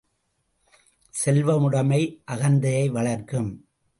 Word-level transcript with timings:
செல்வமுடைமை 1.13 2.01
அகந்தையை 2.31 2.91
வளர்க்கும். 2.91 3.65